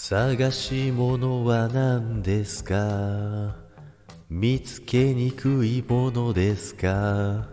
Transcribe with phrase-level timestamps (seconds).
[0.00, 3.56] 探し物は何ですか？
[4.30, 7.48] 見つけにくいものですか？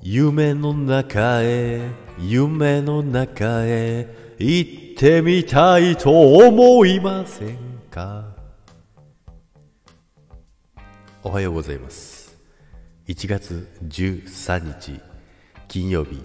[0.00, 4.08] 夢の中へ夢の中へ
[4.38, 7.58] 行ってみたいと思いません
[7.90, 8.34] か？
[11.22, 12.36] おはようございます。
[13.06, 15.00] 1月13日
[15.68, 16.20] 金曜日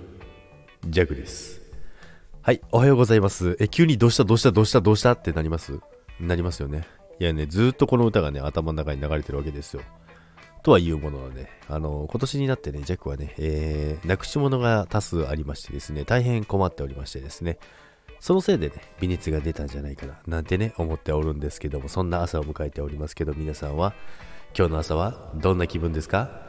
[0.88, 1.61] ジャグです。
[2.44, 3.56] はい、おはようございます。
[3.60, 5.80] え、急にどうしたどうしたどうしたどうしたってなります？
[6.20, 6.88] なりますよね。
[7.20, 9.84] いやね、ずっとこの歌がね、頭の中に流れてるわけですよ。
[10.64, 17.60] とはいうもののね、あの、今年になってね、ジャックはね、えー、なくし物が多数ありましてですね、大変困っておりましてですね、
[18.20, 23.94] そのせいでね、微熱が出たんじゃないかな、なんてね、思っておるんですけども、そんな朝を迎えておりますけど、皆さんは、
[24.58, 26.42] 今日の朝はどんな気分ですか？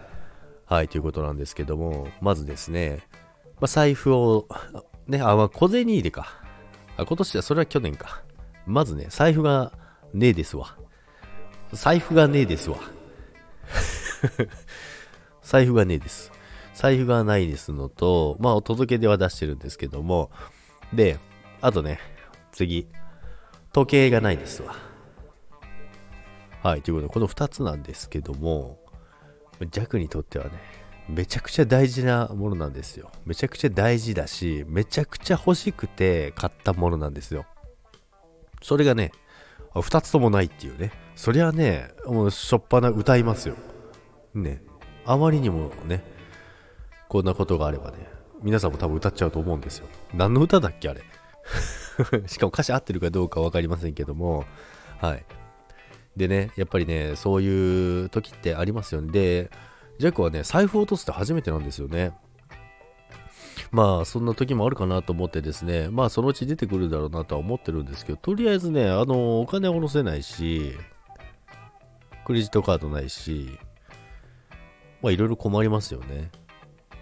[0.64, 3.06] はい、ということなんですけども、まずですね、
[3.60, 4.48] まあ、財布を
[5.06, 6.28] ね、あ、まあ、小銭入れか。
[6.96, 8.22] あ、今年は、それは去年か。
[8.66, 9.72] まずね、財布が
[10.14, 10.76] ねえですわ。
[11.72, 12.78] 財布がねえですわ。
[15.42, 16.32] 財布がねえです。
[16.74, 20.30] 財布がないですのと、まあ、お届けでは出してるんですけども、
[20.92, 21.18] で、
[21.60, 21.98] あとね、
[22.52, 22.88] 次、
[23.72, 24.74] 時計がないですわ。
[26.62, 28.78] はい、ということで、この2つなんですけども、
[29.70, 30.52] 弱にとってはね、
[31.08, 33.10] めちゃくちゃ大事なものなんですよ。
[33.24, 37.44] めちゃくちゃ大事だし、めちゃくちゃ欲しくて買ったものなんですよ。
[38.62, 39.12] それがね、
[39.74, 40.92] 2つともないっていうね。
[41.16, 43.56] そりゃね、もうしょっぱな歌いますよ。
[44.34, 44.62] ね。
[45.04, 46.04] あまりにもね、
[47.08, 48.08] こんなことがあればね、
[48.42, 49.88] 皆さんも多分歌っちゃうと思うんですよ。
[50.14, 51.02] 何の歌だっけあれ。
[52.26, 54.44] しかも歌詞合ってるかどうか分かりませんけども、
[55.00, 55.24] はい。
[56.16, 59.10] でね、やっぱりね、そういう時ってありますよね。
[59.12, 59.50] で、
[59.98, 62.12] ジャックはね、財布を落とすって初めてなんですよね。
[63.70, 70.72] まあ、そんな時もあるかなと思ってですね、まあ、そのうち出てくるだろうなとは思ってるんですけど、とりあえずね、あの、お金下ろせないし、
[72.26, 73.58] クレジットカードないし、
[75.00, 76.30] まあ、いろいろ困りますよね。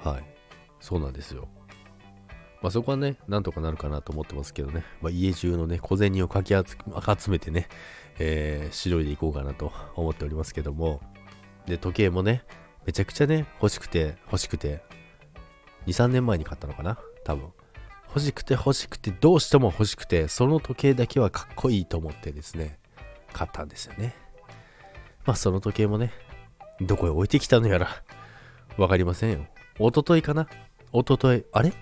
[0.02, 0.24] はい。
[0.78, 1.48] そうなんですよ。
[2.62, 7.68] まあ、そこはね、なんとかなるかなと思ってますけどね、まあ、家中のね、小銭をかき集めてね、
[8.18, 11.00] えー、しのいでいこうかなと思っておりますけども、
[11.66, 12.44] で、時計もね、
[12.86, 14.82] めちゃくちゃね、欲しくて欲しくて、
[15.86, 16.98] 2、3年前に買ったのかな？
[17.24, 17.48] 多分。
[18.08, 22.78] 欲しくて欲しくて、どうしても欲しくて、その時計だけはかっこいいと思ってですね、
[23.32, 24.16] 買ったんですよね。
[25.24, 26.12] まあその時計もね、
[26.80, 27.88] どこへ置いてきたのやら、
[28.76, 29.46] わかりませんよ。
[29.78, 30.48] おとといかな？
[30.92, 31.72] おととい、あれ？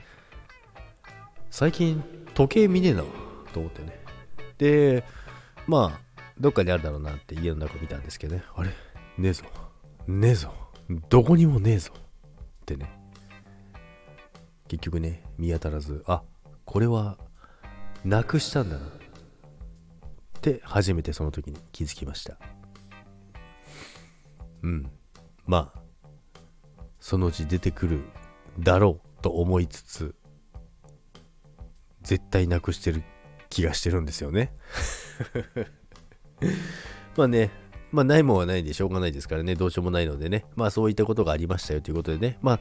[1.50, 2.04] 最近
[2.34, 3.02] 時計見ねえな、
[3.54, 3.98] と思ってね。
[4.58, 5.04] で、
[5.66, 8.42] まあ、どっかにあるだろうなって家の中見たんですけどね。
[8.54, 8.68] あれ？
[9.16, 9.44] ねえぞ。
[10.06, 10.52] ねえぞ。
[11.10, 11.92] どこにもねえぞ。
[11.94, 12.90] ってね。
[14.68, 16.22] 結局ね見当たらずあ
[16.66, 17.16] これは
[18.04, 18.86] なくしたんだな。
[18.86, 18.90] っ
[20.40, 22.38] て初めてその時に気づきました。
[24.62, 24.90] うん。
[25.46, 25.80] まあ
[27.00, 28.02] そのうち出てくる
[28.58, 30.14] だろうと思いつつ
[32.02, 33.02] 絶対なくしてる
[33.50, 34.54] 気がしてるんですよね。
[37.16, 37.50] まあね
[37.90, 42.60] まあ、ないもんはないでしょうがないですからね、どうしようもないのでね、まあ、そういったことがありましたよということでね、まあ、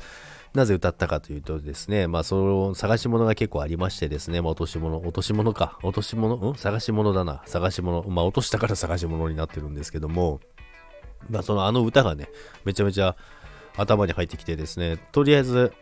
[0.53, 6.55] なぜ歌ったかというとですね、まあ、その探し物が結構ありましてですね、まあ、落とし物、落とし物か、落とし物、うん？
[6.55, 10.39] 探し物だな、探し物、まあ、落としたから探し物になってるんですけども、
[11.29, 12.29] まあ、そのあの歌がね、
[12.63, 13.15] めちゃめちゃ
[13.75, 15.73] 頭に入ってきてですね、とりあえず、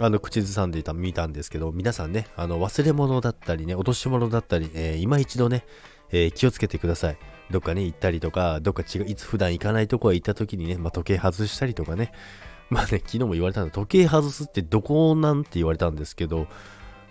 [0.00, 5.64] あの、口ずさんでいた、見たんですけど、皆さんね、あの、忘れ物だったりね、落とし物だったり、えー、今一度ね、
[6.10, 7.18] えー、気をつけてください。
[7.50, 12.12] どっかね、行ったりとか、どっか違う、いつ普段行かないとこへ行った時にね、まあ、時計外したりとかね、
[12.70, 16.46] まあね、昨日も言われたんで、時計外すってどこなんて言われたんですけど、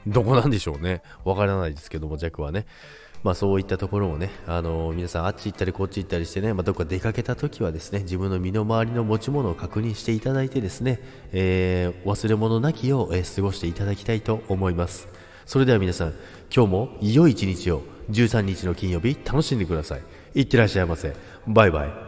[0.06, 1.02] どこなんでしょうね。
[1.26, 2.66] わからないですけども、弱はね。
[3.24, 11.00] まあそういったところをね、あのー、皆さんあっち行ったりこっち行ったりしてね、まあ、どっか出かけた時はですね、自分の身の回りの持ち物を確認していただいてですね、
[11.32, 15.08] えー、忘れ物なきよう、えー、過ごしていただきたいと思います。
[15.48, 16.14] それでは皆さん、
[16.54, 20.02] 今日も良い一日を13日の金曜日楽しんでください。
[20.36, 21.16] いってらっしゃいませ。
[21.48, 22.07] バイバイ。